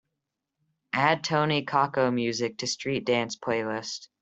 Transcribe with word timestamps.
Add 0.93 1.23
Tony 1.23 1.63
Kakko 1.63 2.11
music 2.11 2.57
to 2.57 2.65
Street 2.65 3.05
Dance 3.05 3.35
playlist 3.37 4.07